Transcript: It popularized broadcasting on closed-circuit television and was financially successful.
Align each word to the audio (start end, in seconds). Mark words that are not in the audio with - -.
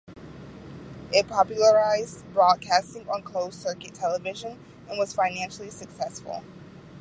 It 1.13 1.27
popularized 1.27 2.25
broadcasting 2.33 3.07
on 3.07 3.21
closed-circuit 3.21 3.93
television 3.93 4.57
and 4.89 4.97
was 4.97 5.13
financially 5.13 5.69
successful. 5.69 6.43